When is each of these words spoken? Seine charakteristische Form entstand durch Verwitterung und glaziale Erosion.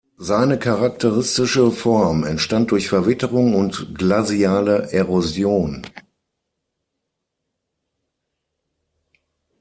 Seine 0.17 0.57
charakteristische 0.57 1.69
Form 1.69 2.23
entstand 2.23 2.71
durch 2.71 2.89
Verwitterung 2.89 3.53
und 3.53 3.93
glaziale 3.95 4.91
Erosion. 4.91 5.85